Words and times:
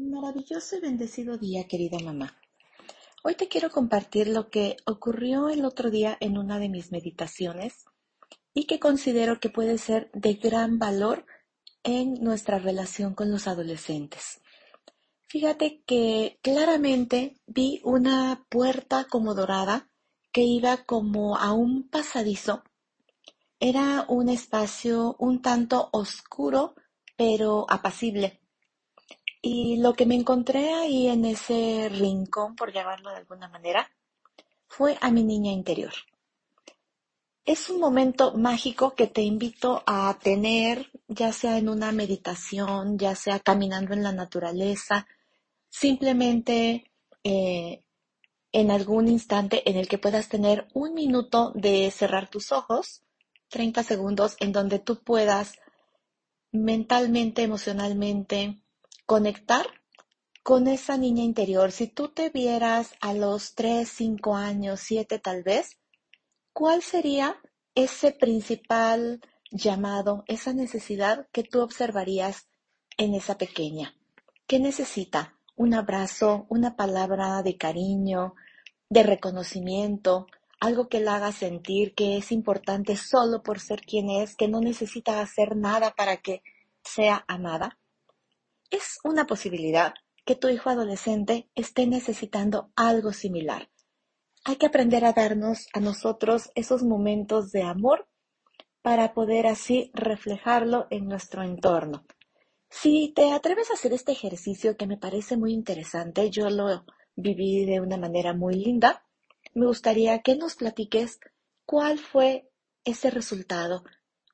Maravilloso 0.00 0.76
y 0.76 0.80
bendecido 0.80 1.36
día, 1.36 1.68
querida 1.68 1.98
mamá. 1.98 2.40
Hoy 3.22 3.34
te 3.34 3.48
quiero 3.48 3.68
compartir 3.68 4.28
lo 4.28 4.48
que 4.48 4.78
ocurrió 4.86 5.50
el 5.50 5.62
otro 5.66 5.90
día 5.90 6.16
en 6.20 6.38
una 6.38 6.58
de 6.58 6.70
mis 6.70 6.90
meditaciones 6.90 7.84
y 8.54 8.64
que 8.64 8.80
considero 8.80 9.40
que 9.40 9.50
puede 9.50 9.76
ser 9.76 10.10
de 10.14 10.34
gran 10.34 10.78
valor 10.78 11.26
en 11.82 12.14
nuestra 12.14 12.58
relación 12.58 13.14
con 13.14 13.30
los 13.30 13.46
adolescentes. 13.46 14.40
Fíjate 15.28 15.82
que 15.84 16.38
claramente 16.40 17.38
vi 17.46 17.82
una 17.84 18.46
puerta 18.48 19.04
como 19.04 19.34
dorada 19.34 19.90
que 20.32 20.44
iba 20.44 20.78
como 20.84 21.36
a 21.36 21.52
un 21.52 21.90
pasadizo. 21.90 22.64
Era 23.58 24.06
un 24.08 24.30
espacio 24.30 25.14
un 25.18 25.42
tanto 25.42 25.90
oscuro, 25.92 26.74
pero 27.18 27.66
apacible 27.68 28.39
y 29.42 29.76
lo 29.78 29.94
que 29.94 30.06
me 30.06 30.14
encontré 30.14 30.72
ahí 30.72 31.08
en 31.08 31.24
ese 31.24 31.88
rincón, 31.90 32.56
por 32.56 32.72
llamarlo 32.72 33.10
de 33.10 33.16
alguna 33.16 33.48
manera, 33.48 33.90
fue 34.66 34.98
a 35.00 35.10
mi 35.10 35.24
niña 35.24 35.52
interior. 35.52 35.92
Es 37.44 37.70
un 37.70 37.80
momento 37.80 38.36
mágico 38.36 38.94
que 38.94 39.06
te 39.06 39.22
invito 39.22 39.82
a 39.86 40.16
tener, 40.22 40.90
ya 41.08 41.32
sea 41.32 41.58
en 41.58 41.68
una 41.68 41.90
meditación, 41.90 42.98
ya 42.98 43.14
sea 43.16 43.40
caminando 43.40 43.94
en 43.94 44.02
la 44.02 44.12
naturaleza, 44.12 45.06
simplemente 45.68 46.92
eh, 47.24 47.82
en 48.52 48.70
algún 48.70 49.08
instante 49.08 49.68
en 49.68 49.76
el 49.76 49.88
que 49.88 49.98
puedas 49.98 50.28
tener 50.28 50.68
un 50.74 50.94
minuto 50.94 51.52
de 51.54 51.90
cerrar 51.90 52.28
tus 52.28 52.52
ojos, 52.52 53.02
30 53.48 53.82
segundos, 53.82 54.36
en 54.38 54.52
donde 54.52 54.78
tú 54.78 55.02
puedas 55.02 55.58
mentalmente, 56.52 57.42
emocionalmente, 57.42 58.60
conectar 59.10 59.66
con 60.44 60.68
esa 60.68 60.96
niña 60.96 61.24
interior. 61.24 61.72
Si 61.72 61.88
tú 61.88 62.10
te 62.10 62.30
vieras 62.30 62.94
a 63.00 63.12
los 63.12 63.56
3, 63.56 63.88
5 63.88 64.36
años, 64.36 64.78
7 64.78 65.18
tal 65.18 65.42
vez, 65.42 65.80
¿cuál 66.52 66.80
sería 66.80 67.40
ese 67.74 68.12
principal 68.12 69.20
llamado, 69.50 70.22
esa 70.28 70.52
necesidad 70.52 71.26
que 71.32 71.42
tú 71.42 71.60
observarías 71.60 72.46
en 72.98 73.14
esa 73.14 73.36
pequeña? 73.36 73.96
¿Qué 74.46 74.60
necesita? 74.60 75.36
Un 75.56 75.74
abrazo, 75.74 76.46
una 76.48 76.76
palabra 76.76 77.42
de 77.42 77.56
cariño, 77.56 78.36
de 78.90 79.02
reconocimiento, 79.02 80.28
algo 80.60 80.88
que 80.88 81.00
la 81.00 81.16
haga 81.16 81.32
sentir 81.32 81.96
que 81.96 82.16
es 82.16 82.30
importante 82.30 82.94
solo 82.94 83.42
por 83.42 83.58
ser 83.58 83.80
quien 83.80 84.08
es, 84.08 84.36
que 84.36 84.46
no 84.46 84.60
necesita 84.60 85.20
hacer 85.20 85.56
nada 85.56 85.94
para 85.96 86.18
que 86.18 86.44
sea 86.84 87.24
amada. 87.26 87.79
Es 88.80 88.98
una 89.04 89.26
posibilidad 89.26 89.92
que 90.24 90.36
tu 90.36 90.48
hijo 90.48 90.70
adolescente 90.70 91.50
esté 91.54 91.86
necesitando 91.86 92.72
algo 92.76 93.12
similar. 93.12 93.68
Hay 94.42 94.56
que 94.56 94.64
aprender 94.64 95.04
a 95.04 95.12
darnos 95.12 95.66
a 95.74 95.80
nosotros 95.80 96.50
esos 96.54 96.82
momentos 96.82 97.52
de 97.52 97.62
amor 97.62 98.08
para 98.80 99.12
poder 99.12 99.46
así 99.46 99.90
reflejarlo 99.92 100.86
en 100.88 101.08
nuestro 101.08 101.42
entorno. 101.42 102.06
Si 102.70 103.12
te 103.14 103.32
atreves 103.32 103.70
a 103.70 103.74
hacer 103.74 103.92
este 103.92 104.12
ejercicio 104.12 104.78
que 104.78 104.86
me 104.86 104.96
parece 104.96 105.36
muy 105.36 105.52
interesante, 105.52 106.30
yo 106.30 106.48
lo 106.48 106.86
viví 107.16 107.66
de 107.66 107.80
una 107.82 107.98
manera 107.98 108.32
muy 108.32 108.54
linda, 108.54 109.04
me 109.52 109.66
gustaría 109.66 110.22
que 110.22 110.36
nos 110.36 110.54
platiques 110.54 111.20
cuál 111.66 111.98
fue 111.98 112.48
ese 112.84 113.10
resultado, 113.10 113.84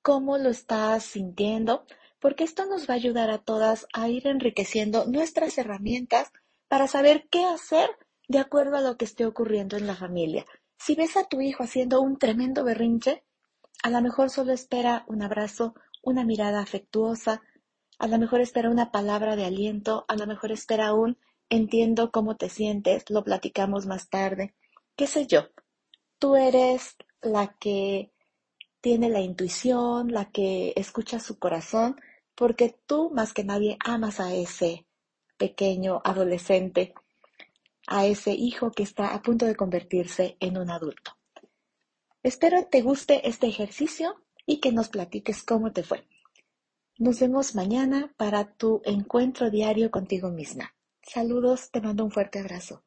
cómo 0.00 0.38
lo 0.38 0.48
estás 0.48 1.04
sintiendo, 1.04 1.84
porque 2.20 2.44
esto 2.44 2.66
nos 2.66 2.88
va 2.88 2.94
a 2.94 2.96
ayudar 2.96 3.30
a 3.30 3.38
todas 3.38 3.86
a 3.92 4.08
ir 4.08 4.26
enriqueciendo 4.26 5.06
nuestras 5.06 5.56
herramientas 5.58 6.30
para 6.68 6.86
saber 6.86 7.26
qué 7.30 7.44
hacer 7.44 7.88
de 8.28 8.38
acuerdo 8.38 8.76
a 8.76 8.80
lo 8.80 8.96
que 8.96 9.04
esté 9.04 9.26
ocurriendo 9.26 9.76
en 9.76 9.86
la 9.86 9.96
familia. 9.96 10.44
Si 10.78 10.94
ves 10.94 11.16
a 11.16 11.24
tu 11.24 11.40
hijo 11.40 11.64
haciendo 11.64 12.00
un 12.00 12.18
tremendo 12.18 12.62
berrinche, 12.62 13.24
a 13.82 13.90
lo 13.90 14.00
mejor 14.02 14.30
solo 14.30 14.52
espera 14.52 15.04
un 15.08 15.22
abrazo, 15.22 15.74
una 16.02 16.24
mirada 16.24 16.60
afectuosa, 16.60 17.42
a 17.98 18.06
lo 18.06 18.18
mejor 18.18 18.40
espera 18.40 18.70
una 18.70 18.92
palabra 18.92 19.36
de 19.36 19.44
aliento, 19.44 20.04
a 20.08 20.16
lo 20.16 20.26
mejor 20.26 20.52
espera 20.52 20.94
un 20.94 21.18
entiendo 21.48 22.12
cómo 22.12 22.36
te 22.36 22.48
sientes, 22.48 23.04
lo 23.10 23.24
platicamos 23.24 23.86
más 23.86 24.08
tarde, 24.08 24.54
qué 24.96 25.06
sé 25.06 25.26
yo. 25.26 25.48
Tú 26.18 26.36
eres 26.36 26.96
la 27.20 27.56
que 27.58 28.12
tiene 28.80 29.10
la 29.10 29.20
intuición, 29.20 30.12
la 30.12 30.30
que 30.30 30.72
escucha 30.76 31.18
su 31.18 31.38
corazón 31.38 31.96
porque 32.34 32.76
tú 32.86 33.10
más 33.10 33.32
que 33.32 33.44
nadie 33.44 33.76
amas 33.84 34.20
a 34.20 34.34
ese 34.34 34.86
pequeño 35.36 36.00
adolescente, 36.04 36.94
a 37.86 38.06
ese 38.06 38.32
hijo 38.32 38.70
que 38.70 38.82
está 38.82 39.14
a 39.14 39.22
punto 39.22 39.46
de 39.46 39.56
convertirse 39.56 40.36
en 40.40 40.58
un 40.58 40.70
adulto. 40.70 41.16
Espero 42.22 42.66
te 42.66 42.82
guste 42.82 43.28
este 43.28 43.46
ejercicio 43.46 44.14
y 44.46 44.60
que 44.60 44.72
nos 44.72 44.88
platiques 44.88 45.42
cómo 45.42 45.72
te 45.72 45.82
fue. 45.82 46.06
Nos 46.98 47.18
vemos 47.20 47.54
mañana 47.54 48.12
para 48.18 48.52
tu 48.52 48.82
encuentro 48.84 49.50
diario 49.50 49.90
contigo 49.90 50.28
misma. 50.28 50.74
Saludos, 51.02 51.70
te 51.70 51.80
mando 51.80 52.04
un 52.04 52.10
fuerte 52.10 52.40
abrazo. 52.40 52.82